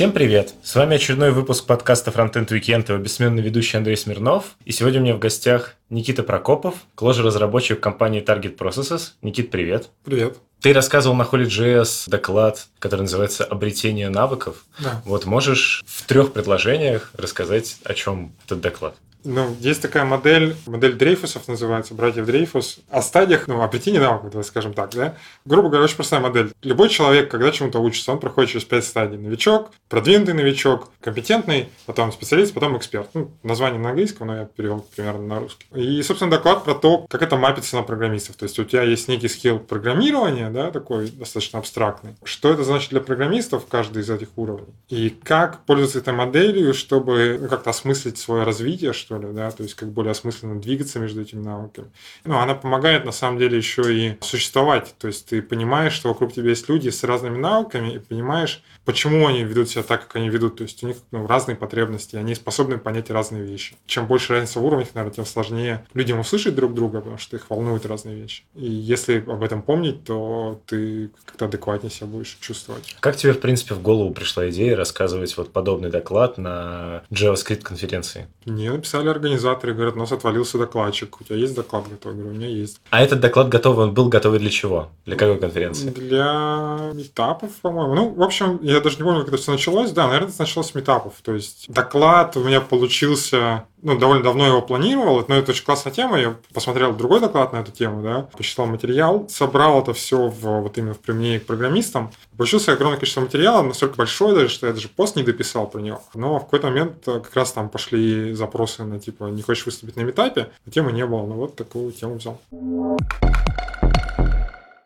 [0.00, 0.54] Всем привет!
[0.62, 4.56] С вами очередной выпуск подкаста Frontend Weekend, его бессменный ведущий Андрей Смирнов.
[4.64, 9.10] И сегодня у меня в гостях Никита Прокопов, кложер-разработчик компании Target Processes.
[9.20, 9.90] Никит, привет!
[10.02, 10.38] Привет!
[10.62, 14.64] Ты рассказывал на Holy.js доклад, который называется «Обретение навыков».
[14.78, 15.02] Да.
[15.04, 18.94] Вот можешь в трех предложениях рассказать, о чем этот доклад?
[19.24, 24.44] Ну, есть такая модель, модель Дрейфусов называется, братьев Дрейфус, о стадиях, ну, обретения навыков, давай
[24.44, 25.16] скажем так, да.
[25.44, 26.52] Грубо говоря, очень простая модель.
[26.62, 29.18] Любой человек, когда чему-то учится, он проходит через пять стадий.
[29.18, 33.08] Новичок, продвинутый новичок, компетентный, потом специалист, потом эксперт.
[33.14, 35.66] Ну, название на английском, но я перевел примерно на русский.
[35.74, 38.36] И, собственно, доклад про то, как это мапится на программистов.
[38.36, 42.14] То есть у тебя есть некий скилл программирования, да, такой достаточно абстрактный.
[42.24, 44.74] Что это значит для программистов, каждый из этих уровней?
[44.88, 49.64] И как пользоваться этой моделью, чтобы ну, как-то осмыслить свое развитие, что ли, да, то
[49.64, 51.90] есть как более осмысленно двигаться между этими навыками.
[52.24, 56.32] Ну, она помогает на самом деле еще и существовать, то есть ты понимаешь, что вокруг
[56.32, 60.28] тебя есть люди с разными навыками и понимаешь, почему они ведут себя так, как они
[60.28, 63.74] ведут, то есть у них ну, разные потребности, они способны понять разные вещи.
[63.86, 67.50] Чем больше разница в уровнях, наверное, тем сложнее людям услышать друг друга, потому что их
[67.50, 68.44] волнуют разные вещи.
[68.54, 72.94] И если об этом помнить, то ты как-то адекватнее себя будешь чувствовать.
[73.00, 78.28] Как тебе, в принципе, в голову пришла идея рассказывать вот подобный доклад на JavaScript конференции?
[78.44, 81.20] Мне написали организаторы, говорят, у нас отвалился докладчик.
[81.20, 82.16] У тебя есть доклад готовый?
[82.16, 82.80] Я говорю, у меня есть.
[82.90, 84.90] А этот доклад готовый, он был готовый для чего?
[85.06, 85.90] Для какой конференции?
[85.90, 87.94] Для метапов, по-моему.
[87.94, 89.90] Ну, в общем, я даже не помню, как это все началось.
[89.92, 91.14] Да, наверное, это началось с метапов.
[91.22, 95.92] То есть доклад у меня получился ну, довольно давно его планировал, но это очень классная
[95.92, 100.60] тема, я посмотрел другой доклад на эту тему, да, почитал материал, собрал это все в,
[100.60, 102.12] вот именно в применении к программистам.
[102.40, 106.02] Получился огромное количество материала, настолько большое даже, что я даже пост не дописал про него.
[106.14, 109.96] Но в какой-то момент э, как раз там пошли запросы на типа «не хочешь выступить
[109.96, 112.40] на метапе?», а темы не было, но вот такую тему взял.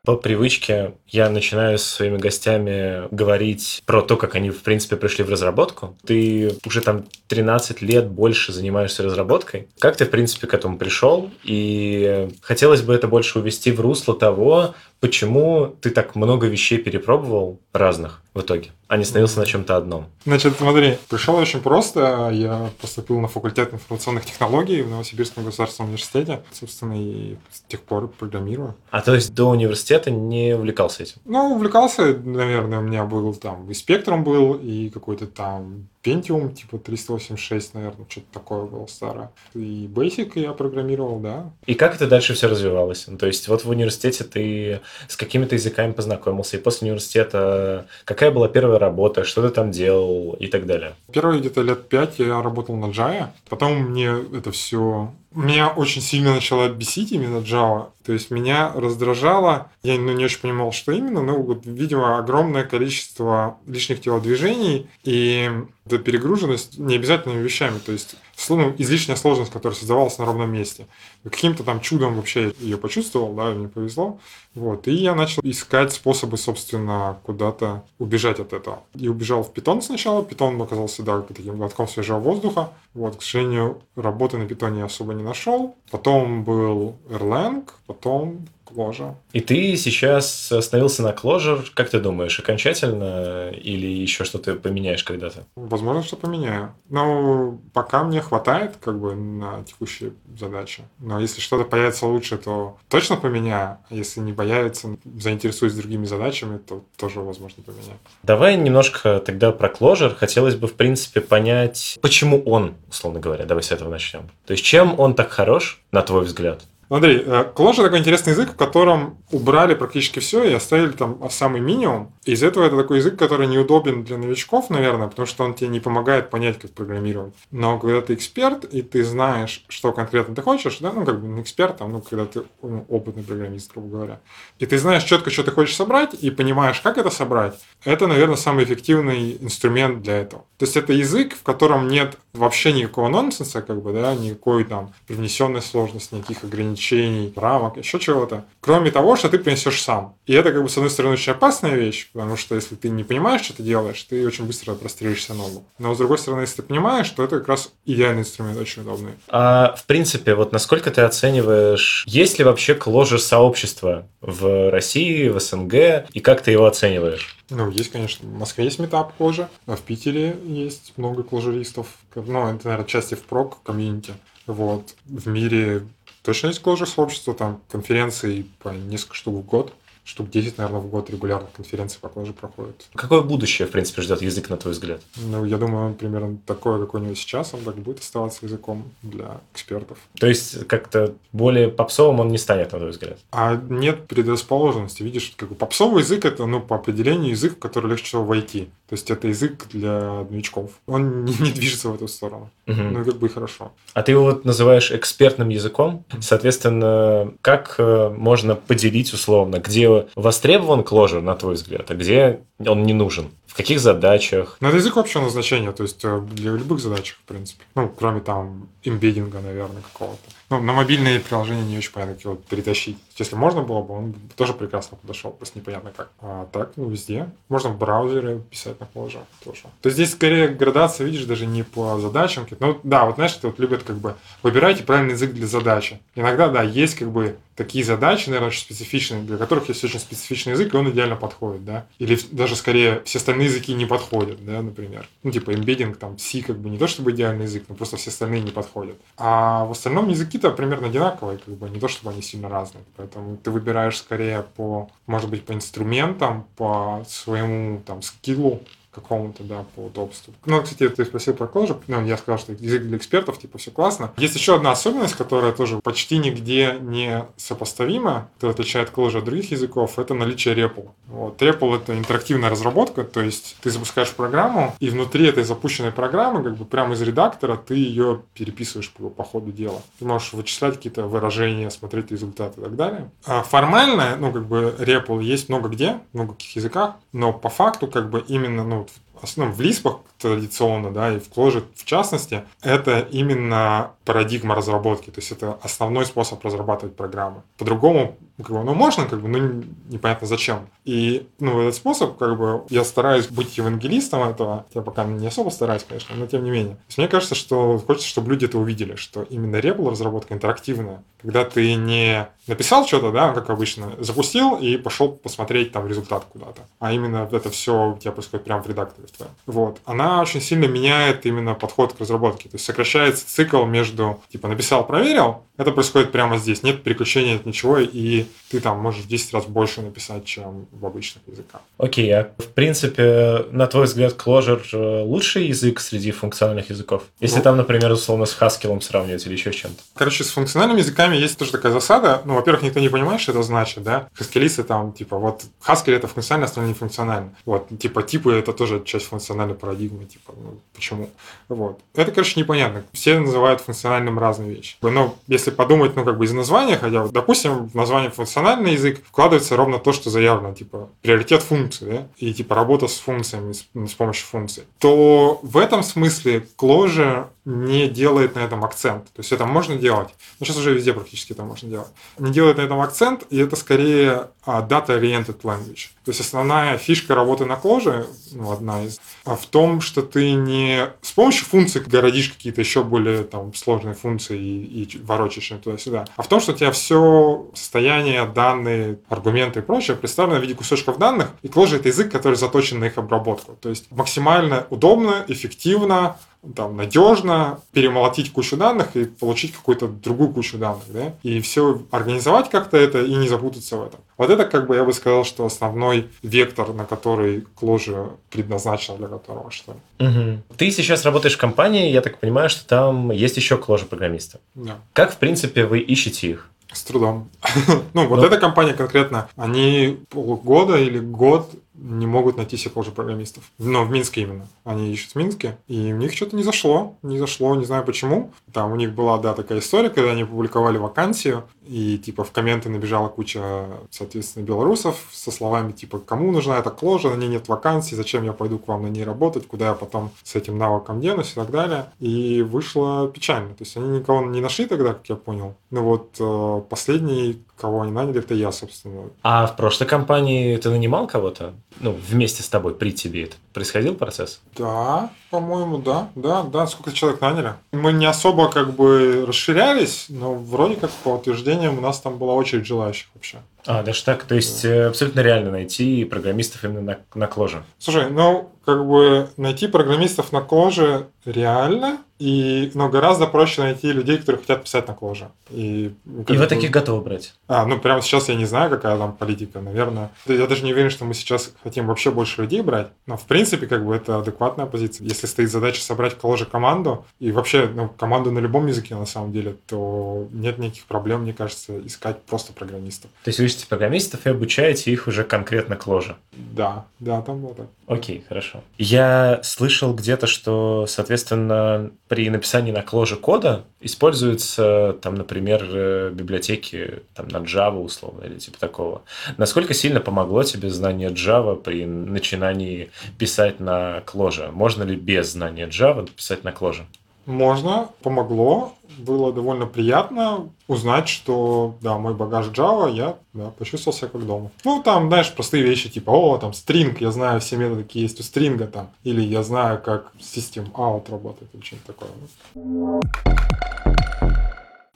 [0.05, 5.25] По привычке я начинаю со своими гостями говорить про то, как они, в принципе, пришли
[5.25, 5.97] в разработку.
[6.05, 9.69] Ты уже там 13 лет больше занимаешься разработкой.
[9.79, 11.31] Как ты, в принципе, к этому пришел?
[11.43, 17.61] И хотелось бы это больше увести в русло того, почему ты так много вещей перепробовал
[17.75, 20.07] разных в итоге, а не остановился на чем-то одном?
[20.25, 22.31] Значит, смотри, пришел очень просто.
[22.33, 26.43] Я поступил на факультет информационных технологий в Новосибирском государственном университете.
[26.53, 28.77] Собственно, и с тех пор программирую.
[28.91, 31.17] А то есть до университета не увлекался этим?
[31.27, 36.79] Ну, увлекался, наверное, у меня был там и спектром был, и какой-то там Pentium, типа
[36.79, 39.31] 386, наверное, что-то такое было старое.
[39.55, 41.51] И Basic я программировал, да.
[41.67, 43.07] И как это дальше все развивалось?
[43.09, 48.31] Ну, то есть вот в университете ты с какими-то языками познакомился, и после университета какая
[48.31, 50.95] была первая работа, что ты там делал и так далее?
[51.13, 56.35] Первые где-то лет пять я работал на Java, потом мне это все меня очень сильно
[56.35, 57.91] начало бесить именно Java.
[58.05, 62.65] То есть меня раздражало, я ну, не очень понимал, что именно, но, вот, видимо, огромное
[62.65, 65.51] количество лишних телодвижений и
[65.87, 67.79] эта перегруженность не обязательными вещами.
[67.79, 68.17] То есть,
[68.49, 70.87] ну, излишняя сложность, которая создавалась на ровном месте.
[71.23, 74.19] Каким-то там чудом вообще ее почувствовал, да, мне повезло.
[74.55, 74.87] Вот.
[74.89, 78.83] И я начал искать способы, собственно, куда-то убежать от этого.
[78.95, 80.25] И убежал в питон сначала.
[80.25, 82.71] Питон оказался, да, таким глотком свежего воздуха.
[82.93, 85.75] Вот, к сожалению, работы на питоне я особо не нашел.
[85.91, 89.15] Потом был Erlang, потом Clojure.
[89.33, 91.65] И ты сейчас остановился на Clojure.
[91.75, 95.45] Как ты думаешь, окончательно или еще что-то поменяешь когда-то?
[95.57, 96.75] Возможно, что поменяю.
[96.89, 100.83] Но пока мне хватает как бы на текущие задачи.
[100.99, 103.79] Но если что-то появится лучше, то точно поменяю.
[103.89, 107.99] А если не появится, заинтересуюсь другими задачами, то тоже, возможно, поменяю.
[108.23, 110.15] Давай немножко тогда про Clojure.
[110.15, 113.45] Хотелось бы, в принципе, понять, почему он, условно говоря.
[113.45, 114.31] Давай с этого начнем.
[114.47, 116.63] То есть, чем он так хорош, на твой взгляд?
[117.01, 122.13] Clojure э, такой интересный язык, в котором убрали практически все и оставили там самый минимум.
[122.25, 125.81] Из этого это такой язык, который неудобен для новичков, наверное, потому что он тебе не
[125.81, 127.35] помогает понять, как программировать.
[127.51, 131.27] Но когда ты эксперт, и ты знаешь, что конкретно ты хочешь, да, ну, как бы
[131.27, 134.21] не эксперт, а, ну, когда ты ну, опытный программист, грубо говоря,
[134.59, 138.37] и ты знаешь четко, что ты хочешь собрать, и понимаешь, как это собрать, это, наверное,
[138.37, 140.45] самый эффективный инструмент для этого.
[140.59, 144.93] То есть это язык, в котором нет вообще никакого нонсенса, как бы, да, никакой там
[145.07, 148.45] привнесенной сложности, никаких ограничений рамок, еще чего-то.
[148.61, 150.17] Кроме того, что ты принесешь сам.
[150.27, 153.05] И это, как бы, с одной стороны, очень опасная вещь, потому что если ты не
[153.05, 155.65] понимаешь, что ты делаешь, ты очень быстро прострелишься ногу.
[155.79, 159.13] Но, с другой стороны, если ты понимаешь, то это как раз идеальный инструмент, очень удобный.
[159.29, 165.39] А, в принципе, вот насколько ты оцениваешь, есть ли вообще кложер сообщества в России, в
[165.39, 167.37] СНГ, и как ты его оцениваешь?
[167.51, 168.29] Ну, есть, конечно.
[168.29, 171.99] В Москве есть метап кожа, а в Питере есть много кложеристов.
[172.15, 174.15] Ну, это, наверное, части в прок комьюнити.
[174.47, 174.95] Вот.
[175.05, 175.87] В мире
[176.23, 179.75] точно есть кложер сообщества, там конференции по несколько штук в год.
[180.05, 182.75] Штук 10, наверное, в год регулярно конференции по Clojure проходят.
[182.95, 185.01] Какое будущее, в принципе, ждет язык, на твой взгляд?
[185.17, 189.41] Ну, я думаю, примерно такое, как у него сейчас, он так будет оставаться языком для
[189.55, 189.99] экспертов.
[190.19, 193.19] То есть, как-то более попсовым он не станет, на твой взгляд?
[193.33, 195.03] А нет предрасположенности.
[195.03, 198.69] Видишь, как бы попсовый язык– это, ну, по определению язык, в который легче всего войти.
[198.89, 200.71] То есть, это язык для новичков.
[200.87, 202.51] Он не, не движется в эту сторону.
[202.67, 202.77] Угу.
[202.77, 203.73] Ну, как бы и хорошо.
[203.95, 206.05] А ты его вот называешь экспертным языком.
[206.21, 212.85] Соответственно, как э, можно поделить условно, где востребован Clojure, на твой взгляд, а где он
[212.85, 213.31] не нужен?
[213.47, 214.57] В каких задачах?
[214.61, 217.63] Ну, это язык общего назначения, то есть э, для любых задач, в принципе.
[217.77, 220.19] Ну, кроме там имбеддинга, наверное, какого-то.
[220.51, 222.99] Ну, на мобильные приложения не очень понятно, как его перетащить.
[223.19, 226.11] Если можно было бы, он тоже прекрасно подошел, просто непонятно как.
[226.21, 227.31] А так, ну, везде.
[227.49, 229.63] Можно в браузере писать на Clojure тоже.
[229.83, 232.47] То есть здесь скорее градация, видишь, даже не по задачам.
[232.61, 236.01] Ну, да, вот знаешь, это вот любят как бы выбирайте правильный язык для задачи.
[236.15, 240.53] Иногда, да, есть как бы такие задачи, наверное, очень специфичные, для которых есть очень специфичный
[240.53, 241.87] язык, и он идеально подходит, да.
[241.99, 245.09] Или даже скорее все остальные языки не подходят, да, например.
[245.23, 248.11] Ну, типа эмбеддинг, там, C как бы не то чтобы идеальный язык, но просто все
[248.11, 248.97] остальные не подходят.
[249.17, 252.85] А в остальном языки-то примерно одинаковые, как бы не то чтобы они сильно разные.
[253.05, 258.63] Поэтому ты выбираешь скорее по, может быть, по инструментам, по своему там скиллу,
[258.95, 260.33] какому-то, да, по удобству.
[260.47, 263.71] Ну, кстати, ты спросил про Clojure, ну, я сказал, что язык для экспертов, типа, все
[263.71, 264.13] классно.
[264.17, 269.51] Есть еще одна особенность, которая тоже почти нигде не сопоставима, которая отличает Clojure от других
[269.51, 270.89] языков, это наличие REPL.
[271.09, 271.43] Вот.
[271.43, 276.57] REPL— это интерактивная разработка, то есть ты запускаешь программу, и внутри этой запущенной программы, как
[276.57, 279.81] бы прямо из редактора, ты ее переписываешь по, по ходу дела.
[279.99, 283.11] Ты можешь вычислять какие-то выражения, смотреть результаты и так далее.
[283.27, 287.87] А формально, ну, как бы REPL есть много где, много каких языках, но по факту,
[287.87, 292.45] как бы именно, ну, в основном в Лиспах традиционно, да, и в Clojure в частности,
[292.63, 297.43] это именно парадигма разработки, то есть это основной способ разрабатывать программы.
[297.59, 300.69] По-другому, как бы, ну, можно, как бы, но непонятно зачем.
[300.85, 305.51] И, ну, этот способ, как бы, я стараюсь быть евангелистом этого, я пока не особо
[305.51, 306.75] стараюсь, конечно, но тем не менее.
[306.75, 311.03] То есть мне кажется, что хочется, чтобы люди это увидели, что именно Rebel разработка интерактивная,
[311.21, 316.63] когда ты не написал что-то, да, как обычно, запустил и пошел посмотреть там результат куда-то,
[316.79, 319.33] а именно это все у тебя происходит прямо в редакторе твоем.
[319.47, 319.81] Вот.
[319.85, 324.87] Она очень сильно меняет именно подход к разработке, то есть сокращается цикл между, типа, написал,
[324.87, 329.35] проверил, это происходит прямо здесь, нет переключения от ничего, и ты там можешь в 10
[329.35, 331.61] раз больше написать, чем в обычных языках.
[331.77, 337.03] Окей, okay, а в принципе, на твой взгляд, Clojure э, лучший язык среди функциональных языков?
[337.19, 339.83] Если ну, там, например, условно с Haskell сравнивать или еще с чем-то.
[339.97, 342.23] Короче, с функциональными языками есть тоже такая засада.
[342.25, 344.09] Ну, во-первых, никто не понимает, что это значит, да.
[344.15, 347.35] Хаскелисты там, типа, вот Haskell это функционально, остальное не функционально.
[347.45, 351.11] Вот, типа, типы это тоже часть функциональной парадигмы, типа, ну, почему?
[351.49, 351.81] Вот.
[351.97, 352.85] Это, короче, непонятно.
[352.93, 354.77] Все называют функциональным разные вещи.
[354.81, 358.11] Но если подумать, ну, как бы из названия, хотя, вот, допустим, в название
[358.45, 362.99] функциональный язык вкладывается ровно то, что заявлено, типа, приоритет функции, да, и, типа, работа с
[362.99, 369.05] функциями, с, с помощью функций, то в этом смысле Clojure не делает на этом акцент.
[369.13, 370.09] То есть это можно делать,
[370.41, 371.89] но сейчас уже везде практически это можно делать.
[372.19, 375.91] Не делает на этом акцент, и это скорее uh, data-oriented language.
[376.05, 380.33] То есть основная фишка работы на Clojure, ну, одна из, а в том, что ты
[380.33, 385.61] не с помощью функций городишь какие-то еще более там, сложные функции и, и ворочаешь им
[385.61, 390.43] туда-сюда, а в том, что у тебя все состояние, данные, аргументы и прочее представлено в
[390.43, 393.57] виде кусочков данных, и Clojure— это язык, который заточен на их обработку.
[393.61, 396.17] То есть максимально удобно, эффективно,
[396.55, 402.51] там, надежно перемолотить кучу данных и получить какую-то другую кучу данных, да, и все организовать
[402.51, 404.01] как-то это и не запутаться в этом.
[404.17, 409.09] Вот это, как бы, я бы сказал, что основной вектор, на который Clojure предназначен для
[409.09, 410.07] которого, что ли.
[410.07, 410.57] Угу.
[410.57, 414.39] Ты сейчас работаешь в компании, я так понимаю, что там есть еще Clojure программисты.
[414.55, 414.79] Да.
[414.93, 416.51] Как, в принципе, вы ищете их?
[416.73, 417.29] С трудом.
[417.95, 423.45] ну, вот эта компания конкретно, они полгода или год не могут найти себе тоже программистов.
[423.59, 424.47] Но в Минске именно.
[424.65, 425.59] Они ищут в Минске.
[425.67, 426.97] И у них что-то не зашло.
[427.03, 428.33] Не зашло, не знаю почему.
[428.53, 432.69] Там у них была, да, такая история, когда они публиковали вакансию, и типа в комменты
[432.69, 437.11] набежала куча, соответственно, белорусов со словами типа «Кому нужна эта кложа?
[437.11, 439.47] На ней нет вакансий, зачем я пойду к вам на ней работать?
[439.47, 441.87] Куда я потом с этим навыком денусь?» и так далее.
[441.99, 443.51] И вышло печально.
[443.51, 445.55] То есть они никого не нашли тогда, как я понял.
[445.71, 449.11] Ну вот э, последний кого они наняли, это я, собственно.
[449.23, 451.55] А в прошлой компании ты нанимал кого-то?
[451.81, 454.41] Ну, вместе с тобой, при тебе это происходил процесс?
[454.57, 456.09] Да, по-моему, да.
[456.15, 457.55] Да, да, сколько человек наняли.
[457.73, 462.35] Мы не особо как бы расширялись, но вроде как по утверждениям у нас там была
[462.35, 463.39] очередь желающих вообще.
[463.67, 464.25] А, даже так?
[464.25, 464.89] То есть да.
[464.89, 467.65] абсолютно реально найти программистов именно на, на кложе?
[467.79, 474.19] Слушай, ну, как бы найти программистов на кложе реально, и, но гораздо проще найти людей,
[474.19, 475.31] которые хотят писать на кложе.
[475.51, 475.93] И,
[476.29, 477.35] и вы таких готовы брать?
[477.49, 480.11] А, ну прямо сейчас я не знаю, какая там политика, наверное.
[480.27, 483.67] Я даже не уверен, что мы сейчас хотим вообще больше людей брать, но в принципе
[483.67, 485.07] как бы это адекватная позиция.
[485.07, 489.07] Если стоит задача собрать в ложе команду, и вообще ну, команду на любом языке на
[489.07, 493.11] самом деле, то нет никаких проблем, мне кажется, искать просто программистов.
[493.25, 496.17] То есть вы ищете программистов и обучаете их уже конкретно к ложе?
[496.33, 497.67] Да, да, там было так.
[497.87, 498.54] Окей, хорошо.
[498.79, 507.03] Я слышал где-то, что, соответственно, при написании на кложе кода используются, там, например, э, библиотеки
[507.15, 509.03] там, на Java условно или типа такого.
[509.37, 514.51] Насколько сильно помогло тебе знание Java при начинании писать на кложе?
[514.53, 516.87] Можно ли без знания Java писать на кложе?
[517.27, 524.09] Можно, помогло, было довольно приятно узнать, что, да, мой багаж Java, я да, почувствовал себя
[524.09, 524.51] как дома.
[524.65, 528.21] Ну, там, знаешь, простые вещи, типа, о, там, стринг, я знаю все методы, какие есть
[528.21, 532.11] у стринга там, или я знаю, как систем out работает, или что-нибудь такое.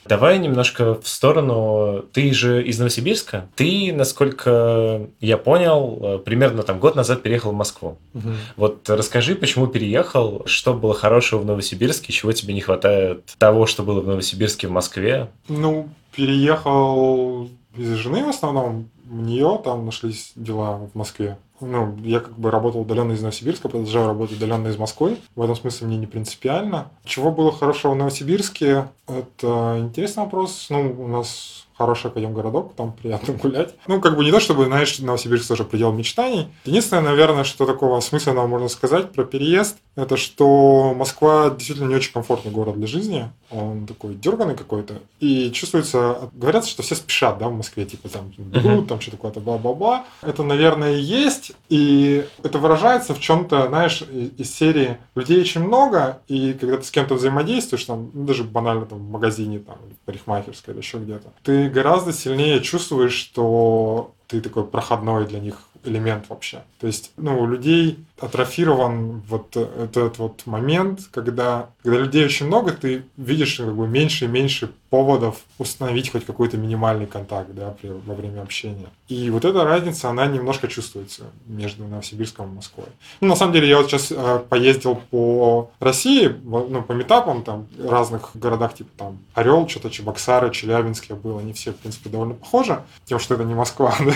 [0.09, 2.05] Давай немножко в сторону.
[2.13, 3.49] Ты же из Новосибирска.
[3.55, 7.99] Ты, насколько я понял, э, примерно там год назад переехал в Москву.
[8.15, 8.29] Угу.
[8.57, 13.83] Вот расскажи, почему переехал, что было хорошего в Новосибирске, чего тебе не хватает того, что
[13.83, 15.29] было в Новосибирске в Москве?
[15.49, 18.89] Ну, переехал из жены в основном.
[19.11, 23.69] У нее там нашлись дела в Москве ну, я как бы работал удаленно из Новосибирска,
[23.69, 25.19] продолжаю работать удаленно из Москвы.
[25.35, 26.91] В этом смысле мне не принципиально.
[27.05, 28.89] Чего было хорошего в Новосибирске?
[29.07, 30.67] Это интересный вопрос.
[30.71, 33.75] Ну, у нас хороший Академгородок, там приятно гулять.
[33.87, 36.49] Ну, как бы не то, чтобы, знаешь, Новосибирск тоже предел мечтаний.
[36.65, 42.13] Единственное, наверное, что такого осмысленного можно сказать про переезд, это что Москва действительно не очень
[42.13, 43.31] комфортный город для жизни.
[43.51, 44.95] Он такой дерганный какой-то.
[45.21, 49.41] И чувствуется, говорят, что все спешат, да, в Москве, типа там бегут, там что-то такое-то,
[49.41, 50.05] бла-бла-бла.
[50.23, 51.53] Это, наверное, есть.
[51.69, 56.91] И это выражается в чем-то, знаешь, из серии людей очень много, и когда ты с
[56.91, 61.33] кем-то взаимодействуешь, там, ну, даже банально там в магазине, там, в парикмахерской или еще где-то,
[61.43, 66.63] ты гораздо сильнее чувствуешь, что ты такой проходной для них элемент вообще.
[66.81, 72.73] То есть, ну, у людей атрофирован вот этот вот момент, когда, когда людей очень много,
[72.73, 77.89] ты видишь как бы меньше и меньше поводов установить хоть какой-то минимальный контакт да, при,
[77.89, 78.89] во время общения.
[79.09, 82.87] И вот эта разница, она немножко чувствуется между Новосибирском и Москвой.
[83.21, 87.67] Ну, на самом деле, я вот сейчас э, поездил по России, ну, по метапам, там,
[87.79, 92.35] разных городах, типа там Орел, что-то Чебоксары, Челябинск я был, они все, в принципе, довольно
[92.35, 94.15] похожи, тем, что это не Москва, да.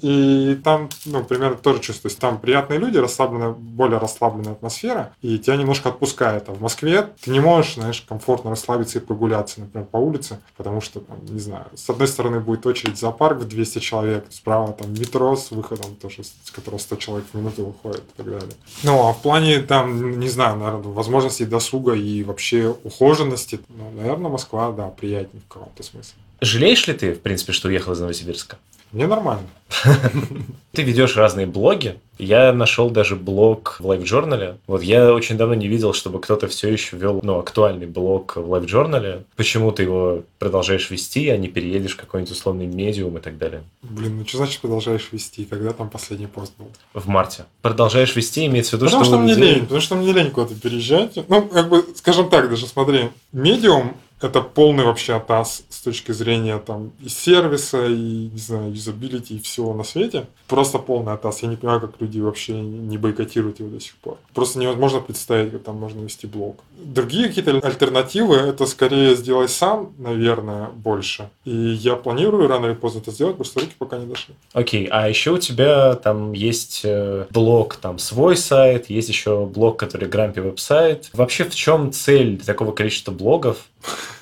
[0.00, 2.20] И там, ну, примерно тоже чувствуется.
[2.20, 6.48] Там приятные люди, расслабленная, более расслабленная атмосфера, и тебя немножко отпускает.
[6.48, 10.11] А в Москве ты не можешь, знаешь, комфортно расслабиться и прогуляться, например, по улице,
[10.56, 14.72] потому что, там, не знаю, с одной стороны будет очередь зоопарк в 200 человек, справа
[14.72, 18.56] там метро с выходом тоже, с которого 100 человек в минуту выходит и так далее.
[18.82, 24.30] Ну, а в плане, там, не знаю, наверное, возможностей досуга и вообще ухоженности, ну, наверное,
[24.30, 26.14] Москва, да, приятнее в каком-то смысле.
[26.40, 28.58] Жалеешь ли ты, в принципе, что уехал из Новосибирска?
[28.92, 29.46] Мне нормально.
[30.72, 31.98] Ты ведешь разные блоги.
[32.18, 34.56] Я нашел даже блог в Life Journal.
[34.66, 38.52] Вот я очень давно не видел, чтобы кто-то все еще вел ну, актуальный блог в
[38.52, 39.24] Life Journal.
[39.34, 43.62] Почему ты его продолжаешь вести, а не переедешь в какой-нибудь условный медиум и так далее?
[43.82, 45.46] Блин, ну что значит продолжаешь вести?
[45.46, 46.68] Когда там последний пост был?
[46.92, 47.44] В марте.
[47.62, 49.12] Продолжаешь вести, имеется в виду, потому что...
[49.16, 51.18] Потому что мне лень, потому что мне лень куда-то переезжать.
[51.28, 56.58] Ну, как бы, скажем так, даже смотри, медиум это полный вообще атас с точки зрения
[56.58, 60.26] там и сервиса, и, не знаю, юзабилити, и всего на свете.
[60.48, 61.42] Просто полный атас.
[61.42, 64.18] Я не понимаю, как люди вообще не бойкотируют его до сих пор.
[64.34, 66.60] Просто невозможно представить, как там можно вести блог.
[66.76, 71.30] Другие какие-то альтернативы, это скорее сделай сам, наверное, больше.
[71.44, 74.34] И я планирую рано или поздно это сделать, просто руки пока не дошли.
[74.52, 74.88] Окей, okay.
[74.90, 80.08] а еще у тебя там есть э, блог, там свой сайт, есть еще блог, который
[80.08, 81.10] Грампи веб-сайт.
[81.12, 83.58] Вообще в чем цель такого количества блогов?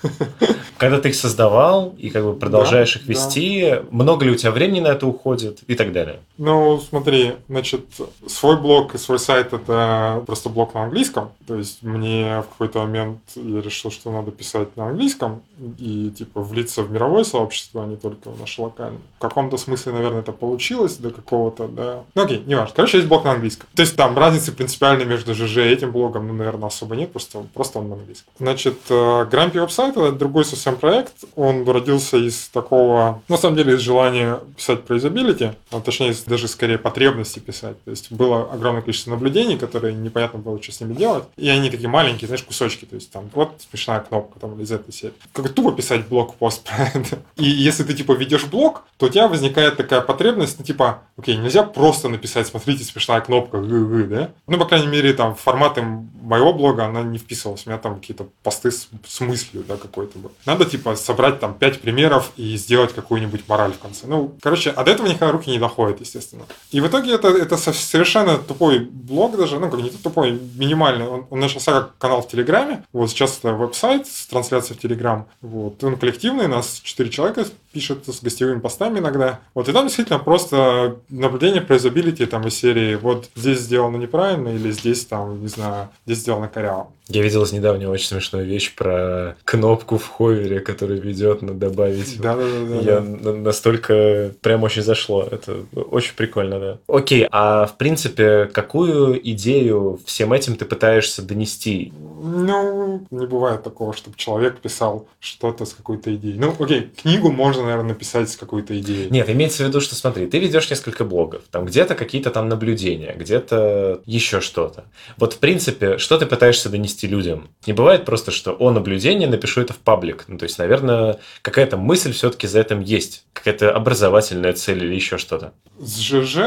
[0.78, 3.82] Когда ты их создавал и как бы продолжаешь да, их вести, да.
[3.90, 6.20] много ли у тебя времени на это уходит и так далее?
[6.38, 7.84] Ну, смотри, значит,
[8.26, 11.32] свой блог и свой сайт это просто блог на английском.
[11.46, 15.42] То есть мне в какой-то момент я решил, что надо писать на английском
[15.78, 19.00] и типа влиться в мировое сообщество, а не только в наше локальное.
[19.18, 22.04] В каком-то смысле, наверное, это получилось до какого-то, да.
[22.14, 22.74] Ну окей, не важно.
[22.74, 23.66] Короче, есть блог на английском.
[23.74, 27.44] То есть там разницы принципиальной между ЖЖ и этим блогом, ну, наверное, особо нет, просто,
[27.52, 28.32] просто он на английском.
[28.38, 29.26] Значит, э,
[29.58, 31.12] Веб-сайт Website это другой совсем проект.
[31.36, 36.48] Он родился из такого, на самом деле, из желания писать про юзабилити, а точнее, даже
[36.48, 37.82] скорее потребности писать.
[37.84, 41.24] То есть было огромное количество наблюдений, которые непонятно было, что с ними делать.
[41.36, 42.84] И они такие маленькие, знаешь, кусочки.
[42.84, 45.14] То есть там вот смешная кнопка там из этой серии.
[45.32, 47.18] Как тупо писать блог-пост про это.
[47.36, 51.36] И если ты типа ведешь блог, то у тебя возникает такая потребность, ну типа, окей,
[51.36, 54.30] нельзя просто написать, смотрите, смешная кнопка, да?
[54.46, 55.82] Ну, по крайней мере, там форматы
[56.30, 57.66] моего блога, она не вписывалась.
[57.66, 60.32] У меня там какие-то посты с, с мыслью, да, какой-то был.
[60.46, 64.06] Надо, типа, собрать там пять примеров и сделать какую-нибудь мораль в конце.
[64.06, 66.44] Ну, короче, до этого никогда руки не доходят, естественно.
[66.70, 71.06] И в итоге это, это совершенно тупой блог даже, ну, как не тупой, минимальный.
[71.06, 72.84] Он, он начался как канал в Телеграме.
[72.92, 75.26] Вот сейчас это веб-сайт с трансляцией в Телеграм.
[75.40, 75.82] Вот.
[75.84, 79.40] Он коллективный, нас четыре человека пишет с гостевыми постами иногда.
[79.54, 84.48] Вот, и там действительно просто наблюдение про юзабилити там из серии вот здесь сделано неправильно
[84.48, 86.88] или здесь там, не знаю, здесь сделано коряво.
[87.10, 92.20] Я видел с недавнего очень смешную вещь про кнопку в ховере, которая ведет на добавить.
[92.20, 92.76] Да, да, да.
[92.76, 93.32] Я да.
[93.32, 95.26] настолько прям очень зашло.
[95.28, 96.78] Это очень прикольно, да.
[96.86, 101.92] Окей, а в принципе, какую идею всем этим ты пытаешься донести?
[102.22, 106.38] Ну, не бывает такого, чтобы человек писал что-то с какой-то идеей.
[106.38, 109.10] Ну, окей, книгу можно, наверное, написать с какой-то идеей.
[109.10, 113.14] Нет, имеется в виду, что смотри, ты ведешь несколько блогов, там где-то какие-то там наблюдения,
[113.16, 114.84] где-то еще что-то.
[115.16, 117.50] Вот, в принципе, что ты пытаешься донести людям?
[117.66, 120.24] Не бывает просто, что о наблюдении напишу это в паблик.
[120.28, 123.24] Ну, то есть, наверное, какая-то мысль все-таки за этим есть.
[123.32, 125.52] Какая-то образовательная цель или еще что-то.
[125.78, 126.38] С ЖЖ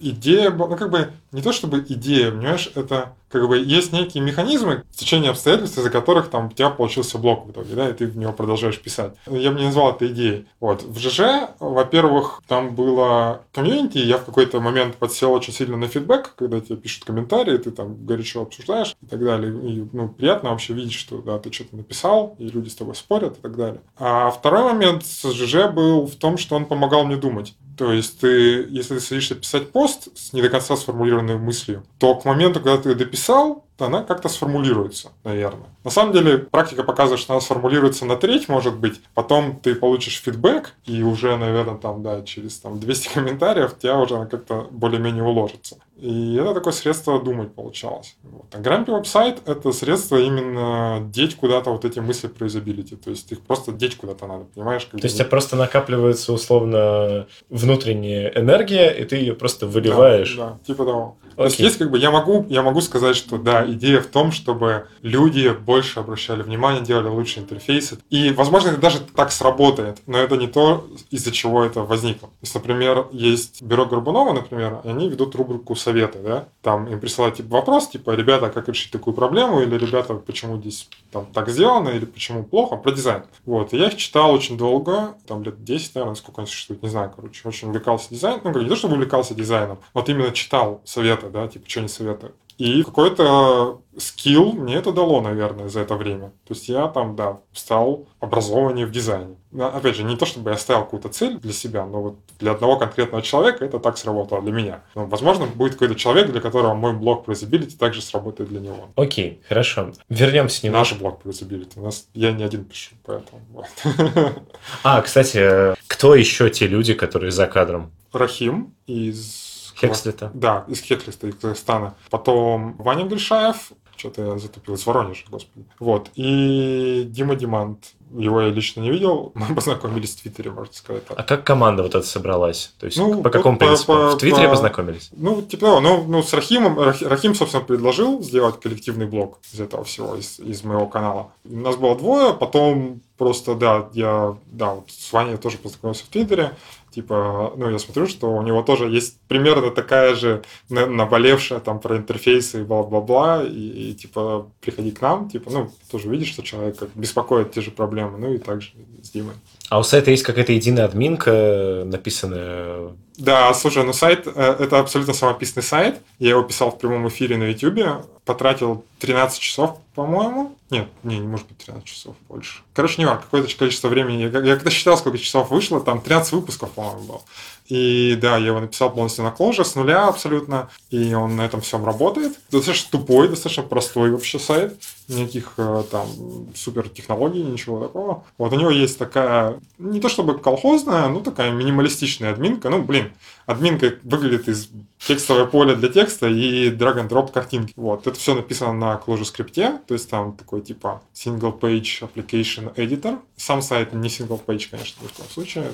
[0.00, 4.22] идея была, ну, как бы, не то чтобы идея, понимаешь, это как бы есть некие
[4.22, 7.92] механизмы в течение обстоятельств, из-за которых там у тебя получился блок в итоге, да, и
[7.92, 9.14] ты в него продолжаешь писать.
[9.26, 10.46] Я бы не назвал это идеей.
[10.60, 10.82] Вот.
[10.82, 16.34] В ЖЖ, во-первых, там было комьюнити, я в какой-то момент подсел очень сильно на фидбэк,
[16.36, 19.52] когда тебе пишут комментарии, ты там горячо обсуждаешь и так далее.
[19.52, 23.36] И, ну, приятно вообще видеть, что, да, ты что-то написал, и люди с тобой спорят
[23.38, 23.80] и так далее.
[23.98, 27.54] А второй момент с ЖЖ был в том, что он помогал мне думать.
[27.78, 32.16] То есть ты, если ты садишься писать пост с не до конца сформулированной мыслью, то
[32.16, 35.68] к моменту, когда ты дописал, она как-то сформулируется, наверное.
[35.84, 39.00] На самом деле, практика показывает, что она сформулируется на треть, может быть.
[39.14, 44.16] Потом ты получишь фидбэк, и уже, наверное, там, да, через там, 200 комментариев тебя уже
[44.16, 45.78] она как-то более-менее уложится.
[45.98, 48.16] И это такое средство думать получалось.
[48.22, 48.46] Вот.
[48.52, 52.94] А Грампи веб-сайт— это средство именно деть куда-то вот эти мысли про юзабилити.
[52.94, 54.84] То есть их просто деть куда-то надо, понимаешь?
[54.84, 60.36] То есть у тебя просто накапливается условно внутренняя энергия, и ты ее просто выливаешь.
[60.36, 61.16] Да, да типа того.
[61.38, 64.32] То есть есть как бы, я могу, я могу сказать, что да, идея в том,
[64.32, 67.98] чтобы люди больше обращали внимание, делали лучшие интерфейсы.
[68.10, 72.28] И, возможно, это даже так сработает, но это не то, из-за чего это возникло.
[72.28, 76.98] То есть, например, есть бюро Горбунова, например, и они ведут рубрику советы, да, там им
[76.98, 81.50] присылают типа вопрос, типа, ребята, как решить такую проблему, или ребята, почему здесь там так
[81.50, 83.22] сделано, или почему плохо, про дизайн.
[83.46, 86.88] Вот, и я их читал очень долго, там лет 10, наверное, сколько они существуют, не
[86.88, 91.27] знаю, короче, очень увлекался дизайном, ну, не то, чтобы увлекался дизайном, вот именно читал советы,
[91.30, 92.34] да, типа, что они советуют.
[92.58, 96.32] И какой-то скилл мне это дало, наверное, за это время.
[96.44, 99.36] То есть я там, да, стал образованнее в дизайне.
[99.56, 102.76] Опять же, не то, чтобы я ставил какую-то цель для себя, но вот для одного
[102.76, 104.82] конкретного человека это так сработало для меня.
[104.96, 108.88] Но, возможно, будет какой-то человек, для которого мой блог про юзабилити также сработает для него.
[108.96, 109.92] Окей, хорошо.
[110.08, 110.94] Вернемся немножко.
[110.94, 111.78] Наш блог про юзабилити.
[111.78, 113.64] У нас я не один пишу, поэтому.
[114.82, 117.92] А, кстати, кто еще те люди, которые за кадром?
[118.12, 119.47] Рахим из
[119.80, 120.30] Хекслита.
[120.34, 121.94] Да, из Хекслита, из Казахстана.
[122.10, 125.66] Потом Ваня Гришаев, что-то я затупил, из Воронежа, господи.
[125.78, 126.10] Вот.
[126.14, 127.92] И Дима Димант.
[128.16, 129.32] Его я лично не видел.
[129.34, 131.18] Мы познакомились в Твиттере, можно сказать так.
[131.18, 132.74] А как команда вот эта собралась?
[132.78, 133.92] То есть ну, по какому принципу?
[133.92, 134.54] По, в Твиттере по...
[134.54, 135.10] познакомились?
[135.12, 135.80] Ну, типа того.
[135.80, 136.78] Ну, ну, с Рахимом.
[136.78, 141.32] Рахим, собственно, предложил сделать коллективный блог из этого всего, из, из моего канала.
[141.44, 146.04] У нас было двое, потом просто, да, я, да, вот с Ваней я тоже познакомился
[146.04, 146.52] в Твиттере
[146.90, 151.96] типа, ну, я смотрю, что у него тоже есть примерно такая же наболевшая там про
[151.96, 156.78] интерфейсы и бла-бла-бла, и, и, типа, приходи к нам, типа, ну, тоже видишь, что человек
[156.78, 158.70] как беспокоит те же проблемы, ну, и также
[159.02, 159.34] с Димой.
[159.68, 165.12] А у сайта есть какая-то единая админка, написанная да, слушай, ну сайт, э, это абсолютно
[165.12, 166.00] самописный сайт.
[166.20, 170.54] Я его писал в прямом эфире на YouTube, потратил 13 часов, по-моему.
[170.68, 172.60] Нет, не, не может быть 13 часов больше.
[172.74, 174.20] Короче, не важно, какое-то количество времени.
[174.20, 177.22] Я, я когда считал, сколько часов вышло, там 13 выпусков, по-моему, было.
[177.68, 181.62] И да, я его написал полностью на Clojure, с нуля абсолютно, и он на этом
[181.62, 182.38] всем работает.
[182.50, 186.06] Достаточно тупой, достаточно простой вообще сайт, никаких э, там
[186.54, 188.24] супер технологий, ничего такого.
[188.36, 192.68] Вот у него есть такая, не то чтобы колхозная, но такая минималистичная админка.
[192.68, 193.12] Ну, блин,
[193.46, 197.72] админка выглядит из текстовое поле для текста и drag-and-drop картинки.
[197.76, 198.06] Вот.
[198.06, 203.18] Это все написано на ClojureScript, то есть там такой типа single-page application editor.
[203.36, 205.72] Сам сайт не single-page, конечно, в таком случае.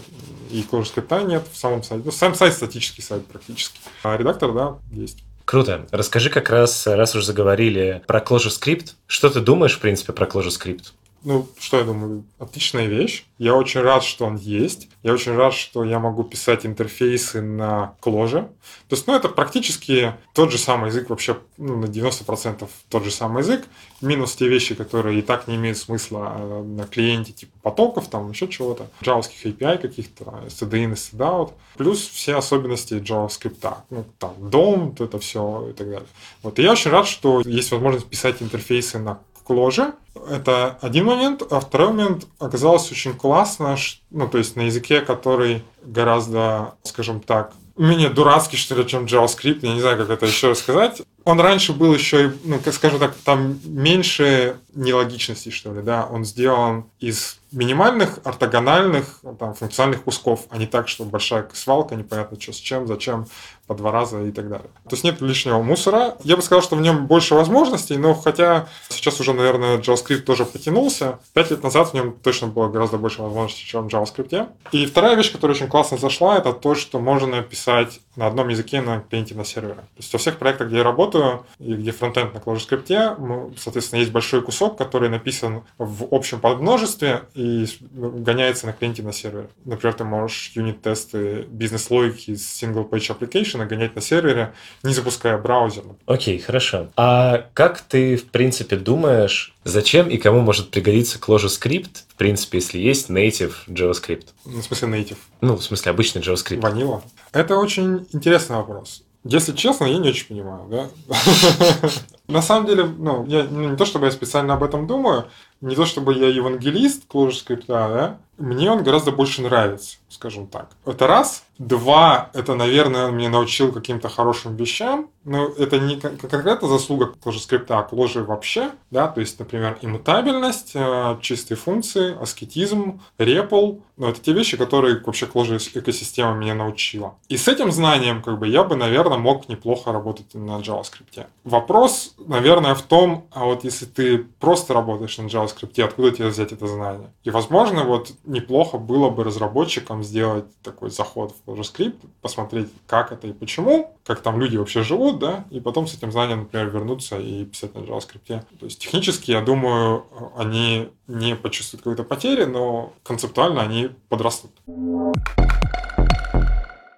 [0.50, 2.04] И ClojureScript нет в самом сайте.
[2.04, 3.78] Ну, сам сайт статический сайт практически.
[4.02, 5.24] А редактор, да, есть.
[5.44, 5.86] Круто.
[5.90, 10.92] Расскажи как раз, раз уже заговорили про ClojureScript, что ты думаешь, в принципе, про ClojureScript?
[11.24, 13.24] Ну, что я думаю, отличная вещь.
[13.38, 14.88] Я очень рад, что он есть.
[15.02, 18.42] Я очень рад, что я могу писать интерфейсы на кложе.
[18.88, 23.10] То есть, ну, это практически тот же самый язык, вообще ну, на 90% тот же
[23.10, 23.64] самый язык.
[24.02, 28.30] Минус те вещи, которые и так не имеют смысла а, на клиенте, типа потоков, там
[28.30, 31.52] еще чего-то, джавских API каких-то, std и stdout.
[31.78, 33.76] Плюс все особенности JavaScript.
[33.88, 36.08] Ну, там, DOM, это все и так далее.
[36.42, 36.58] Вот.
[36.58, 39.94] И я очень рад, что есть возможность писать интерфейсы на кложе.
[40.28, 41.42] Это один момент.
[41.50, 43.76] А второй момент оказалось очень классно,
[44.10, 49.60] ну, то есть на языке, который гораздо, скажем так, менее дурацкий, что ли, чем JavaScript.
[49.62, 51.02] Я не знаю, как это еще рассказать.
[51.24, 56.06] Он раньше был еще, ну, скажем так, там меньше нелогичностей, что ли, да.
[56.10, 62.40] Он сделан из минимальных ортогональных там, функциональных кусков, а не так, что большая свалка, непонятно
[62.40, 63.26] что с чем, зачем,
[63.66, 64.68] по два раза и так далее.
[64.84, 66.16] То есть нет лишнего мусора.
[66.24, 70.44] Я бы сказал, что в нем больше возможностей, но хотя сейчас уже, наверное, JavaScript тоже
[70.44, 74.48] потянулся, пять лет назад в нем точно было гораздо больше возможностей, чем в JavaScript.
[74.72, 78.80] И вторая вещь, которая очень классно зашла, это то, что можно писать на одном языке
[78.80, 79.74] на клиенте на сервере.
[79.74, 81.13] То есть во всех проектах, где я работаю,
[81.58, 87.66] и где фронтенд на ClojureScript, соответственно, есть большой кусок, который написан в общем подмножестве и
[87.92, 89.48] гоняется на клиенте на сервере.
[89.64, 95.84] Например, ты можешь юнит-тесты бизнес-логики из single-page application гонять на сервере, не запуская браузер.
[96.06, 96.88] Окей, okay, хорошо.
[96.96, 102.78] А как ты, в принципе, думаешь, зачем и кому может пригодиться ClojureScript, в принципе, если
[102.78, 104.28] есть native JavaScript?
[104.44, 105.18] Ну, в смысле native?
[105.40, 106.60] Ну, в смысле обычный JavaScript.
[106.60, 107.02] Vanilla.
[107.32, 109.02] Это очень интересный вопрос.
[109.24, 110.88] Если честно, я не очень понимаю, да.
[112.28, 115.28] На самом деле, ну, я ну, не то чтобы я специально об этом думаю,
[115.64, 120.70] не то чтобы я евангелист ClojureScript, да, мне он гораздо больше нравится, скажем так.
[120.84, 121.44] Это раз.
[121.58, 125.08] Два, это, наверное, он меня научил каким-то хорошим вещам.
[125.24, 128.72] Но это не конкретно заслуга ClojureScript, а Clojure вообще.
[128.90, 129.06] Да?
[129.06, 133.80] То есть, например, иммутабельность, э, чистые функции, аскетизм, REPL.
[133.96, 137.14] Но это те вещи, которые вообще Clojure экосистема меня научила.
[137.28, 141.26] И с этим знанием как бы, я бы, наверное, мог неплохо работать на JavaScript.
[141.44, 146.52] Вопрос, наверное, в том, а вот если ты просто работаешь на JavaScript, откуда тебе взять
[146.52, 147.10] это знание?
[147.22, 153.26] И, возможно, вот неплохо было бы разработчикам сделать такой заход в JavaScript, посмотреть, как это
[153.26, 157.18] и почему, как там люди вообще живут, да, и потом с этим знанием, например, вернуться
[157.18, 158.42] и писать на JavaScript.
[158.58, 164.50] То есть технически, я думаю, они не почувствуют какой-то потери, но концептуально они подрастут.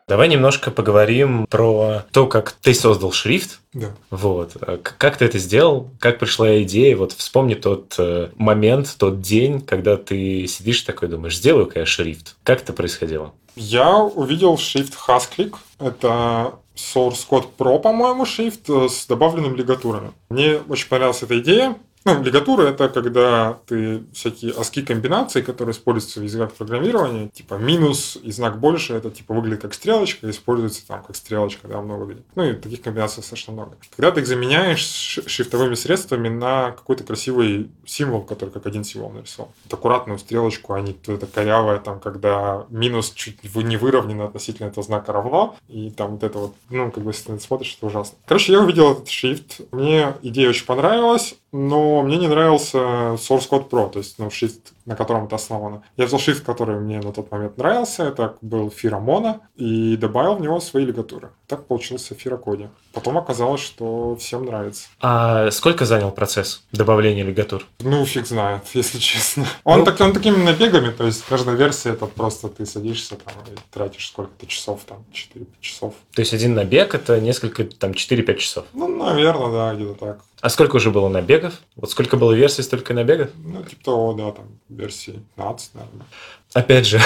[0.08, 3.58] Давай немножко поговорим про то, как ты создал шрифт.
[3.72, 3.92] Да.
[4.10, 4.56] Вот.
[4.98, 5.90] Как ты это сделал?
[5.98, 6.96] Как пришла идея?
[6.96, 12.36] Вот вспомни тот э, момент, тот день, когда ты сидишь такой, думаешь, сделаю-ка я шрифт.
[12.44, 13.32] Как это происходило?
[13.56, 15.56] Я увидел шрифт Hasclick.
[15.80, 20.12] Это Source Code Pro, по-моему, шрифт э, с добавленными лигатурами.
[20.30, 21.76] Мне очень понравилась эта идея.
[22.06, 28.16] Ну, лигатура– это когда ты всякие оски комбинации, которые используются в языках программирования, типа минус
[28.22, 32.22] и знак больше, это типа выглядит как стрелочка, используется там как стрелочка, да, много где.
[32.36, 33.76] Ну, и таких комбинаций достаточно много.
[33.96, 34.84] Когда ты их заменяешь
[35.26, 39.50] шрифтовыми средствами на какой-то красивый символ, который как один символ нарисовал.
[39.64, 44.84] Вот аккуратную стрелочку, а не это корявое, там, когда минус чуть не выровнено относительно этого
[44.84, 48.16] знака равно, и там вот это вот, ну, как бы, если ты смотришь, это ужасно.
[48.26, 53.68] Короче, я увидел этот шрифт, мне идея очень понравилась, но мне не нравился Source Code
[53.68, 55.82] Pro, то есть ну, шрифт, на котором это основано.
[55.96, 60.40] Я взял шрифт, который мне на тот момент нравился, это был Фирамона, и добавил в
[60.40, 61.30] него свои лигатуры.
[61.46, 62.70] Так получился Фирокоде.
[62.92, 64.88] Потом оказалось, что всем нравится.
[65.00, 67.66] А сколько занял процесс добавления лигатур?
[67.80, 69.46] Ну, фиг знает, если честно.
[69.64, 73.34] Он, ну, так, он такими набегами, то есть каждая версия, это просто ты садишься там
[73.46, 75.94] и тратишь сколько-то часов, там, 4-5 часов.
[76.14, 78.66] То есть один набег это несколько, там, 4-5 часов?
[78.72, 80.20] Ну, наверное, да, где-то так.
[80.40, 81.54] А сколько уже было набегов?
[81.76, 83.30] Вот сколько было версий, столько и набегов?
[83.42, 86.06] Ну, типа того, да, там версии 15, наверное.
[86.52, 87.00] Опять же,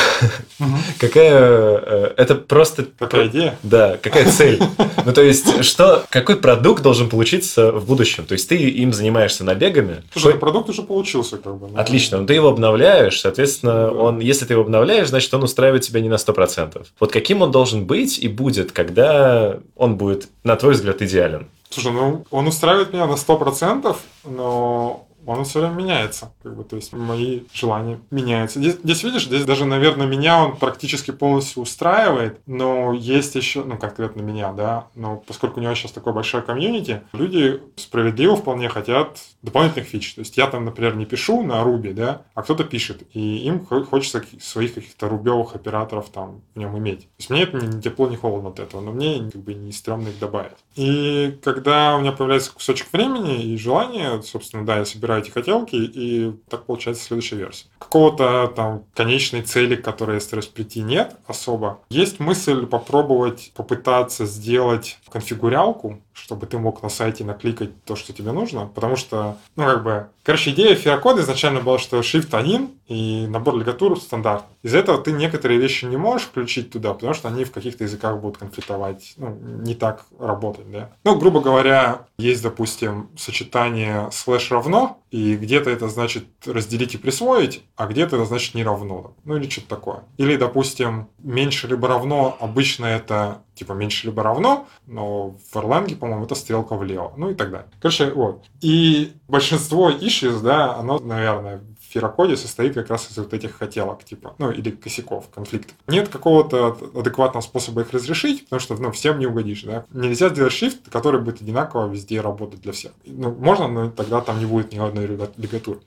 [0.99, 1.33] какая...
[1.33, 2.87] Э, это просто...
[2.99, 3.59] Какая идея?
[3.62, 4.61] Да, какая цель?
[5.07, 8.27] Ну, то есть, что, какой продукт должен получиться в будущем?
[8.27, 10.03] То есть, ты им занимаешься набегами.
[10.12, 11.79] Слушай, продукт уже получился, как бы.
[11.79, 16.01] Отлично, но ты его обновляешь, соответственно, он, если ты его обновляешь, значит, он устраивает тебя
[16.01, 16.87] не на 100%.
[17.01, 21.49] Вот каким он должен быть и будет, когда он будет, на твой взгляд, идеален?
[21.73, 26.33] Слушай, ну он устраивает меня на 100%, но он все время меняется.
[26.43, 28.59] Как бы, то есть мои желания меняются.
[28.59, 33.77] Здесь, здесь, видишь, здесь даже, наверное, меня он практически полностью устраивает, но есть еще, ну,
[33.77, 39.19] конкретно меня, да, но поскольку у него сейчас такое большое комьюнити, люди справедливо вполне хотят
[39.43, 40.15] дополнительных фич.
[40.15, 43.65] То есть я там, например, не пишу на Ruby, да, а кто-то пишет, и им
[43.67, 47.01] хочется своих каких-то рубевых операторов там в нем иметь.
[47.01, 49.73] То есть мне это не тепло, не холодно от этого, но мне как бы не
[49.73, 50.57] стрёмно их добавить.
[50.77, 55.77] И когда у меня появляется кусочек времени и желания, собственно, да, я собираю эти хотелки,
[55.77, 57.66] и так получается следующая версия.
[57.79, 61.81] Какого-то там конечной цели, к которой стараюсь прийти, нет особо.
[61.90, 68.33] Есть мысль попробовать, попытаться сделать конфигурялку, чтобы ты мог на сайте накликать то, что тебе
[68.33, 73.27] нужно, потому что, ну, как бы, короче, идея фиокода изначально была, что shift 1 и
[73.29, 74.44] набор лигатур стандарт.
[74.62, 78.18] Из-за этого ты некоторые вещи не можешь включить туда, потому что они в каких-то языках
[78.20, 80.90] будут конфликтовать, ну, не так работать, да.
[81.05, 87.64] Ну, грубо говоря, есть, допустим, сочетание слэш равно, и где-то это значит разделить и присвоить,
[87.77, 89.14] а где-то это значит не равно.
[89.25, 90.05] Ну, или что-то такое.
[90.18, 96.25] Или, допустим, меньше либо равно, обычно это типа меньше либо равно, но в Erlang, по-моему,
[96.25, 97.68] это стрелка влево, ну и так далее.
[97.81, 98.46] Короче, вот.
[98.62, 104.05] И большинство issues, да, оно, наверное, в Ферокоде состоит как раз из вот этих хотелок,
[104.05, 105.74] типа, ну, или косяков, конфликтов.
[105.88, 109.85] Нет какого-то адекватного способа их разрешить, потому что, ну, всем не угодишь, да.
[109.92, 112.92] Нельзя сделать shift, который будет одинаково везде работать для всех.
[113.05, 115.81] Ну, можно, но тогда там не будет ни одной лигатуры.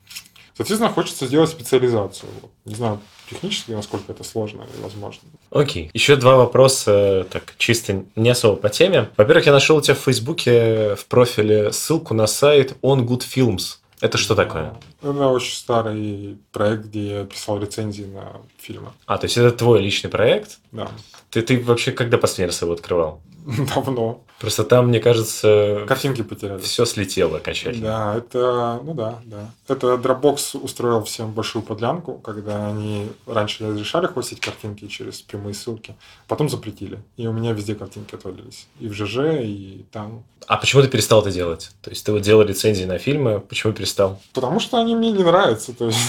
[0.56, 2.30] Соответственно, хочется сделать специализацию.
[2.66, 5.22] Не знаю, технически, насколько это сложно и возможно.
[5.52, 5.90] Окей.
[5.94, 9.10] Еще два вопроса, так, чисто не особо по теме.
[9.16, 13.78] Во-первых, я нашел у тебя в Фейсбуке в профиле ссылку на сайт On Good Films.
[14.04, 14.74] Это что такое?
[15.02, 18.90] Это очень старый проект, где я писал рецензии на фильмы.
[19.06, 20.60] А, то есть это твой личный проект?
[20.74, 20.92] Да.
[21.30, 23.22] Ты, ты вообще когда последний раз его открывал?
[23.76, 24.22] Давно.
[24.40, 25.86] Просто там, мне кажется...
[25.88, 26.60] Картинки потеряли.
[26.60, 27.88] Все слетело окончательно.
[27.88, 28.82] Да, это...
[28.84, 29.50] Ну да, да.
[29.68, 35.96] Это Dropbox устроил всем большую подлянку, когда они раньше разрешали хостить картинки через прямые ссылки,
[36.28, 37.00] потом запретили.
[37.18, 38.68] И у меня везде картинки отвалились.
[38.80, 40.24] И в ЖЖ, и там.
[40.48, 41.72] А почему ты перестал это делать?
[41.82, 44.22] То есть ты вот делал рецензии на фильмы, почему перестал?
[44.34, 45.74] Потому что они мне не нравятся.
[45.74, 46.00] То есть...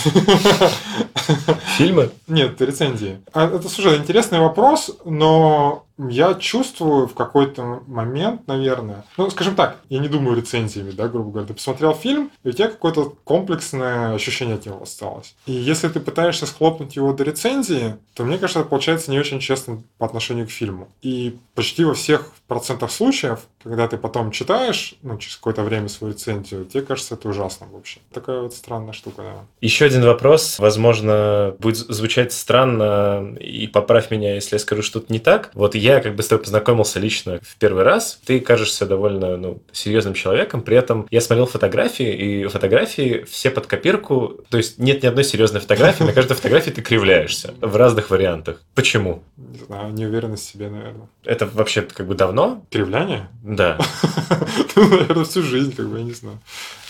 [1.77, 2.11] Фильмы?
[2.27, 3.21] Нет, рецензии.
[3.33, 9.79] А, это, слушай, интересный вопрос, но я чувствую в какой-то момент, наверное, ну, скажем так,
[9.89, 11.49] я не думаю рецензиями, да, грубо говоря.
[11.49, 15.35] Ты посмотрел фильм, и у тебя какое-то комплексное ощущение от него осталось.
[15.47, 19.41] И если ты пытаешься схлопнуть его до рецензии, то мне кажется, это получается не очень
[19.41, 20.89] честно по отношению к фильму.
[21.03, 26.13] И почти во всех процентах случаев, когда ты потом читаешь, ну, через какое-то время свою
[26.13, 28.01] рецензию, тебе кажется это ужасно вообще.
[28.13, 29.45] Такая вот странная штука, да.
[29.61, 35.19] Еще один вопрос, возможно, будет звучать странно, и поправь меня, если я скажу что-то не
[35.19, 35.51] так.
[35.55, 39.63] Вот я как бы с тобой познакомился лично в первый раз, ты кажешься довольно ну,
[39.71, 45.03] серьезным человеком, при этом я смотрел фотографии, и фотографии все под копирку, то есть нет
[45.03, 48.63] ни одной серьезной фотографии, на каждой фотографии ты кривляешься в разных вариантах.
[48.75, 49.23] Почему?
[49.37, 51.09] Не знаю, неуверенность в себе, наверное.
[51.23, 52.65] Это вообще как бы давно?
[52.71, 53.29] Кривляние?
[53.43, 53.79] Да.
[54.77, 56.39] Наверное, всю жизнь, как бы, я не знаю.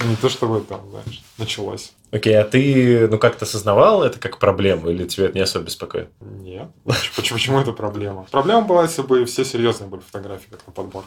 [0.01, 1.93] Не то, чтобы там, знаешь, началось.
[2.11, 6.09] Окей, а ты, ну, как-то осознавал это как проблему, или тебя это не особо беспокоит?
[6.21, 6.69] Нет.
[7.17, 8.27] Почему, почему это проблема?
[8.31, 11.05] Проблема была, если бы все серьезные были фотографии, как на подбор.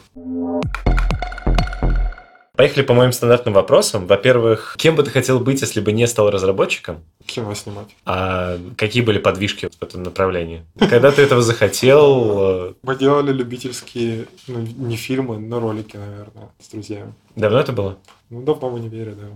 [2.58, 4.08] Поехали по моим стандартным вопросам.
[4.08, 7.04] Во-первых, кем бы ты хотел быть, если бы не стал разработчиком?
[7.24, 7.86] Кино снимать.
[8.04, 10.64] А какие были подвижки в этом направлении?
[10.76, 12.74] Когда ты этого захотел?
[12.82, 17.14] Мы делали любительские, ну, не фильмы, но ролики, наверное, с друзьями.
[17.36, 17.96] Давно это было?
[18.28, 19.28] Ну, давно в универе, да.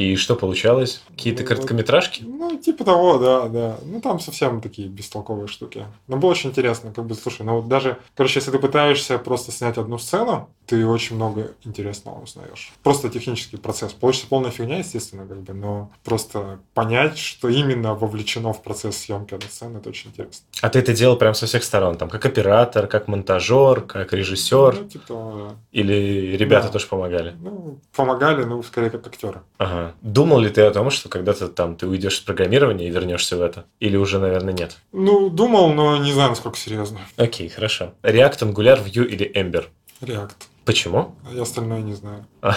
[0.00, 1.02] И что получалось?
[1.10, 2.22] Какие-то Ну, короткометражки?
[2.26, 3.76] Ну, типа того, да, да.
[3.84, 5.84] Ну, там совсем такие бестолковые штуки.
[6.08, 9.52] Но было очень интересно, как бы, слушай, ну вот даже, короче, если ты пытаешься просто
[9.52, 12.72] снять одну сцену, ты очень много интересного узнаешь.
[12.82, 13.92] Просто технический процесс.
[13.92, 19.34] Получится полная фигня, естественно, как бы, но просто понять, что именно вовлечено в процесс съемки
[19.34, 20.46] одной сцены, это очень интересно.
[20.62, 21.96] А ты это делал прям со всех сторон?
[21.96, 24.76] Там как оператор, как монтажер, как режиссер?
[24.80, 25.56] Ну, типа того, да.
[25.72, 26.72] Или ребята Да.
[26.72, 27.34] тоже помогали?
[27.40, 29.42] Ну, помогали, ну, скорее как актеры.
[29.58, 29.89] Ага.
[30.02, 33.42] Думал ли ты о том, что когда-то там ты уйдешь с программирования и вернешься в
[33.42, 33.64] это?
[33.80, 34.76] Или уже, наверное, нет?
[34.92, 37.00] Ну, думал, но не знаю, насколько серьезно.
[37.16, 37.94] Окей, хорошо.
[38.02, 39.66] React, Angular, Vue или Ember?
[40.00, 40.36] React.
[40.64, 41.14] Почему?
[41.28, 42.26] А я остальное не знаю.
[42.42, 42.54] А,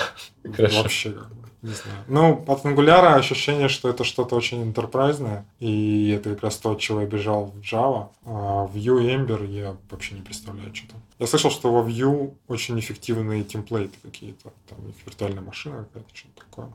[0.55, 0.83] хорошо.
[0.83, 1.15] Вообще,
[1.63, 2.03] не знаю.
[2.07, 6.79] Ну, от Angular ощущение, что это что-то очень интерпрайзное, и это как раз то, от
[6.79, 8.09] чего я бежал в Java.
[8.25, 11.01] А в Vue и Ember я вообще не представляю, что там.
[11.19, 14.51] Я слышал, что во Vue очень эффективные темплейты какие-то.
[14.67, 16.67] Там виртуальная машина какая-то, что-то такое.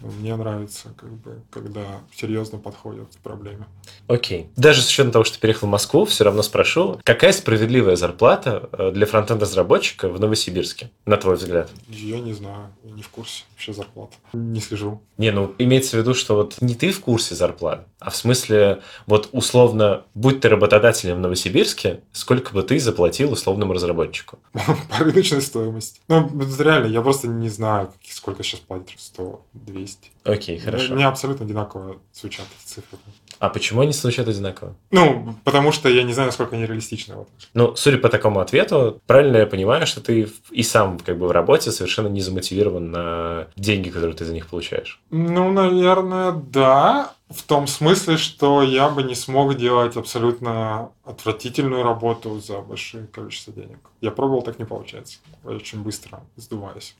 [0.00, 3.66] Мне нравится, как бы, когда серьезно подходят к проблеме.
[4.08, 4.48] Окей.
[4.56, 8.90] Даже с учетом того, что переехал в Москву, все равно спрошу, какая справедливая зарплата э,
[8.92, 11.70] для фронтенд-разработчика в Новосибирске, на твой взгляд?
[11.88, 14.16] Я не знаю, я не в курсе вообще зарплаты.
[14.32, 15.02] Не слежу.
[15.18, 18.82] Не, ну, имеется в виду, что вот не ты в курсе зарплат, а в смысле,
[19.06, 24.38] вот условно, будь ты работодателем в Новосибирске, сколько бы ты заплатил условному разработчику?
[24.52, 26.00] По рыночной стоимости.
[26.08, 26.28] Ну,
[26.58, 29.81] реально, я просто не знаю, сколько сейчас платят 100, 200.
[30.24, 30.94] Окей, хорошо.
[30.94, 32.98] Мне абсолютно одинаково звучат эти цифры.
[33.38, 34.76] А почему они звучат одинаково?
[34.92, 37.16] Ну, потому что я не знаю, насколько они реалистичны.
[37.16, 37.28] Вот.
[37.54, 41.32] Ну, судя по такому ответу, правильно я понимаю, что ты и сам как бы в
[41.32, 45.00] работе совершенно не замотивирован на деньги, которые ты за них получаешь?
[45.10, 47.14] Ну, наверное, да.
[47.28, 53.52] В том смысле, что я бы не смог делать абсолютно отвратительную работу за большое количество
[53.54, 53.78] денег.
[54.02, 55.18] Я пробовал, так не получается.
[55.44, 56.94] Я очень быстро сдуваюсь.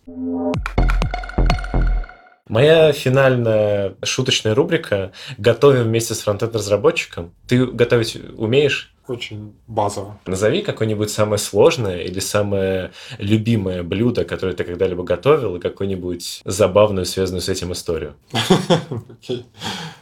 [2.53, 7.33] Моя финальная шуточная рубрика «Готовим вместе с фронтенд-разработчиком».
[7.49, 8.93] Ты готовить умеешь?
[9.09, 10.19] Очень базово.
[10.27, 17.07] Назови какое-нибудь самое сложное или самое любимое блюдо, которое ты когда-либо готовил, и какую-нибудь забавную,
[17.07, 18.17] связанную с этим историю.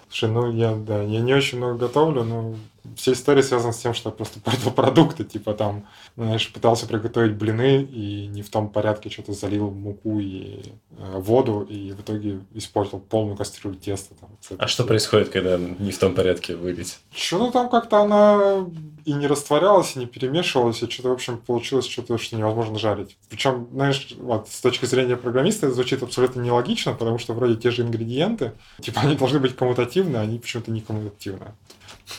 [0.09, 2.57] Слушай, ну я, да, я не очень много готовлю, но
[2.97, 7.37] вся история связана с тем, что я просто портил продукты, типа там, знаешь, пытался приготовить
[7.37, 10.63] блины и не в том порядке что-то залил муку и
[10.99, 14.15] э, воду, и в итоге испортил полную кастрюлю теста.
[14.21, 16.99] Там, а что происходит, когда не в том порядке вылить?
[17.15, 18.67] Что-то там как-то она
[19.05, 23.17] и не растворялась, и не перемешивалась, и что-то, в общем, получилось что-то, что невозможно жарить.
[23.29, 27.71] Причем, знаешь, вот, с точки зрения программиста это звучит абсолютно нелогично, потому что вроде те
[27.71, 31.55] же ингредиенты, типа они должны быть коммутативны, а они почему-то не коммутативны.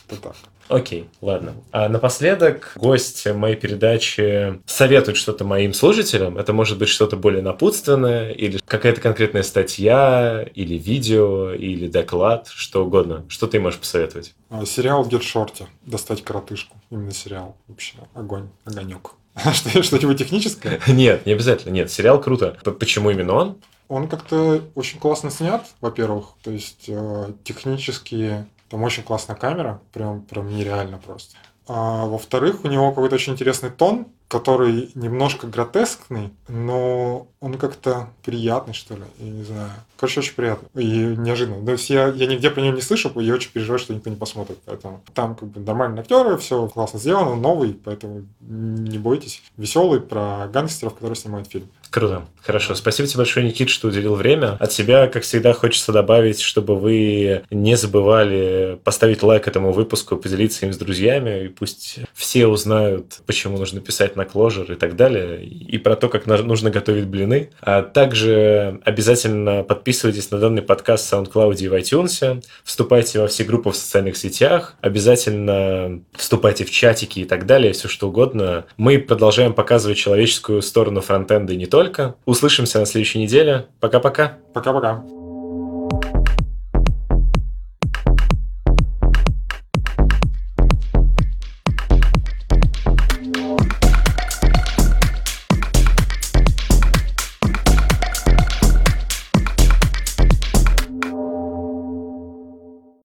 [0.10, 0.36] Это так.
[0.72, 1.54] Окей, ладно.
[1.72, 6.38] А напоследок гость моей передачи советует что-то моим слушателям.
[6.38, 12.86] Это может быть что-то более напутственное, или какая-то конкретная статья, или видео, или доклад, что
[12.86, 13.26] угодно.
[13.28, 14.34] Что ты можешь посоветовать?
[14.50, 15.66] А, сериал Get Shorty.
[15.86, 16.78] Достать коротышку.
[16.90, 17.58] Именно сериал.
[17.68, 19.12] Вообще огонь, огонек.
[19.54, 20.80] Что, что-нибудь техническое?
[20.88, 21.74] Нет, не обязательно.
[21.74, 22.58] Нет, сериал круто.
[22.80, 23.58] Почему именно он?
[23.88, 26.28] Он как-то очень классно снят, во-первых.
[26.44, 31.36] То есть э, технически там очень классная камера, прям, прям нереально просто.
[31.68, 38.74] А во-вторых, у него какой-то очень интересный тон, который немножко гротескный, но он как-то приятный,
[38.74, 39.72] что ли, я не знаю.
[39.98, 41.66] Короче, очень приятно и неожиданно.
[41.66, 44.10] То есть я, я нигде про него не слышал, и я очень переживаю, что никто
[44.10, 44.58] не посмотрит.
[44.66, 49.44] Поэтому там как бы нормальные актеры, все классно сделано, новый, поэтому не бойтесь.
[49.58, 51.70] Веселый про гангстеров, которые снимают фильм.
[51.92, 52.24] Круто.
[52.42, 52.74] Хорошо.
[52.74, 54.56] Спасибо тебе большое, Никит, что уделил время.
[54.60, 60.66] От себя, как всегда, хочется добавить, чтобы вы не забывали поставить лайк этому выпуску, поделиться
[60.66, 65.46] им с друзьями, и пусть все узнают, почему нужно писать на Clojure и так далее,
[65.46, 67.52] и про то, как нужно готовить блины.
[67.62, 73.44] А также обязательно подписывайтесь на данный подкаст в SoundCloud и в iTunes, вступайте во все
[73.44, 78.66] группы в социальных сетях, обязательно вступайте в чатики и так далее, все что угодно.
[78.78, 82.16] Мы продолжаем показывать человеческую сторону фронтенда не только только.
[82.26, 83.66] Услышимся на следующей неделе.
[83.80, 84.38] Пока-пока.
[84.54, 85.04] Пока-пока.